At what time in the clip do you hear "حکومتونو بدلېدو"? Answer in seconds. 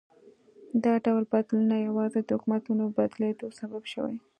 2.37-3.47